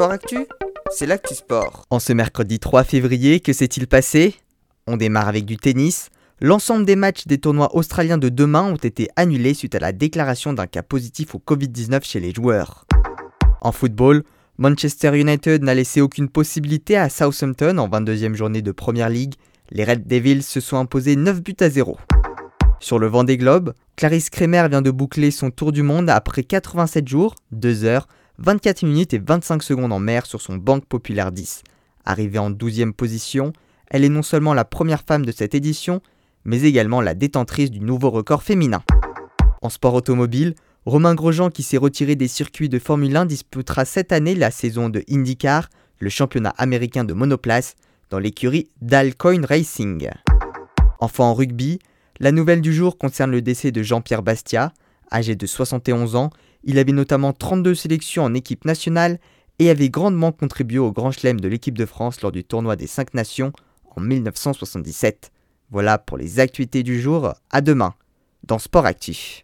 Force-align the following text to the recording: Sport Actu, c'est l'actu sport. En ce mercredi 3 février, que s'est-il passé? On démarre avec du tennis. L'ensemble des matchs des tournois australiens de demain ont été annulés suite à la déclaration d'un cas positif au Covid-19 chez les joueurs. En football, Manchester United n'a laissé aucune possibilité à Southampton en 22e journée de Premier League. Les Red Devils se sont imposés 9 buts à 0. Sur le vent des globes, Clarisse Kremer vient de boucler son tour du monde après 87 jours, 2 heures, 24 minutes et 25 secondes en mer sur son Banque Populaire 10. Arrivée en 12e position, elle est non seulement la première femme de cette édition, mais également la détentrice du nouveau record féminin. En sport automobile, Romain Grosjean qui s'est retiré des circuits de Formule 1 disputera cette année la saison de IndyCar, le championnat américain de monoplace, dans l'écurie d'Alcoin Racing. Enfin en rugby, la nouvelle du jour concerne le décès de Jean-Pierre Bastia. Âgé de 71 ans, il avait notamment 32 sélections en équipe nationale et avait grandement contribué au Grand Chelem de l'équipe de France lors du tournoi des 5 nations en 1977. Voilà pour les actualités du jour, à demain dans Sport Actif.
Sport 0.00 0.12
Actu, 0.12 0.46
c'est 0.90 1.04
l'actu 1.04 1.34
sport. 1.34 1.84
En 1.90 1.98
ce 1.98 2.14
mercredi 2.14 2.58
3 2.58 2.84
février, 2.84 3.40
que 3.40 3.52
s'est-il 3.52 3.86
passé? 3.86 4.34
On 4.86 4.96
démarre 4.96 5.28
avec 5.28 5.44
du 5.44 5.58
tennis. 5.58 6.08
L'ensemble 6.40 6.86
des 6.86 6.96
matchs 6.96 7.26
des 7.26 7.36
tournois 7.36 7.76
australiens 7.76 8.16
de 8.16 8.30
demain 8.30 8.62
ont 8.62 8.76
été 8.76 9.10
annulés 9.16 9.52
suite 9.52 9.74
à 9.74 9.78
la 9.78 9.92
déclaration 9.92 10.54
d'un 10.54 10.66
cas 10.66 10.82
positif 10.82 11.34
au 11.34 11.38
Covid-19 11.38 12.02
chez 12.02 12.18
les 12.18 12.32
joueurs. 12.32 12.86
En 13.60 13.72
football, 13.72 14.22
Manchester 14.56 15.20
United 15.20 15.62
n'a 15.62 15.74
laissé 15.74 16.00
aucune 16.00 16.30
possibilité 16.30 16.96
à 16.96 17.10
Southampton 17.10 17.76
en 17.76 17.86
22e 17.86 18.32
journée 18.32 18.62
de 18.62 18.72
Premier 18.72 19.06
League. 19.10 19.34
Les 19.70 19.84
Red 19.84 20.06
Devils 20.06 20.44
se 20.44 20.60
sont 20.60 20.78
imposés 20.78 21.16
9 21.16 21.42
buts 21.42 21.56
à 21.60 21.68
0. 21.68 21.98
Sur 22.78 22.98
le 22.98 23.06
vent 23.06 23.24
des 23.24 23.36
globes, 23.36 23.74
Clarisse 23.96 24.30
Kremer 24.30 24.66
vient 24.70 24.80
de 24.80 24.90
boucler 24.90 25.30
son 25.30 25.50
tour 25.50 25.72
du 25.72 25.82
monde 25.82 26.08
après 26.08 26.42
87 26.42 27.06
jours, 27.06 27.34
2 27.52 27.84
heures, 27.84 28.08
24 28.42 28.84
minutes 28.84 29.12
et 29.12 29.18
25 29.18 29.62
secondes 29.62 29.92
en 29.92 29.98
mer 29.98 30.24
sur 30.24 30.40
son 30.40 30.56
Banque 30.56 30.86
Populaire 30.86 31.30
10. 31.30 31.62
Arrivée 32.06 32.38
en 32.38 32.50
12e 32.50 32.92
position, 32.92 33.52
elle 33.88 34.02
est 34.02 34.08
non 34.08 34.22
seulement 34.22 34.54
la 34.54 34.64
première 34.64 35.02
femme 35.06 35.26
de 35.26 35.32
cette 35.32 35.54
édition, 35.54 36.00
mais 36.46 36.62
également 36.62 37.02
la 37.02 37.14
détentrice 37.14 37.70
du 37.70 37.80
nouveau 37.80 38.08
record 38.08 38.42
féminin. 38.42 38.82
En 39.60 39.68
sport 39.68 39.92
automobile, 39.92 40.54
Romain 40.86 41.14
Grosjean 41.14 41.50
qui 41.50 41.62
s'est 41.62 41.76
retiré 41.76 42.16
des 42.16 42.28
circuits 42.28 42.70
de 42.70 42.78
Formule 42.78 43.14
1 43.14 43.26
disputera 43.26 43.84
cette 43.84 44.10
année 44.10 44.34
la 44.34 44.50
saison 44.50 44.88
de 44.88 45.04
IndyCar, 45.10 45.68
le 45.98 46.08
championnat 46.08 46.54
américain 46.56 47.04
de 47.04 47.12
monoplace, 47.12 47.74
dans 48.08 48.18
l'écurie 48.18 48.70
d'Alcoin 48.80 49.44
Racing. 49.44 50.08
Enfin 50.98 51.24
en 51.24 51.34
rugby, 51.34 51.78
la 52.20 52.32
nouvelle 52.32 52.62
du 52.62 52.72
jour 52.72 52.96
concerne 52.96 53.32
le 53.32 53.42
décès 53.42 53.70
de 53.70 53.82
Jean-Pierre 53.82 54.22
Bastia. 54.22 54.72
Âgé 55.12 55.34
de 55.34 55.44
71 55.44 56.14
ans, 56.14 56.30
il 56.64 56.78
avait 56.78 56.92
notamment 56.92 57.32
32 57.32 57.74
sélections 57.74 58.24
en 58.24 58.34
équipe 58.34 58.64
nationale 58.64 59.18
et 59.58 59.70
avait 59.70 59.90
grandement 59.90 60.32
contribué 60.32 60.78
au 60.78 60.92
Grand 60.92 61.10
Chelem 61.10 61.40
de 61.40 61.48
l'équipe 61.48 61.76
de 61.76 61.86
France 61.86 62.22
lors 62.22 62.32
du 62.32 62.44
tournoi 62.44 62.76
des 62.76 62.86
5 62.86 63.14
nations 63.14 63.52
en 63.94 64.00
1977. 64.00 65.30
Voilà 65.70 65.98
pour 65.98 66.16
les 66.16 66.40
actualités 66.40 66.82
du 66.82 67.00
jour, 67.00 67.34
à 67.50 67.60
demain 67.60 67.94
dans 68.44 68.58
Sport 68.58 68.86
Actif. 68.86 69.38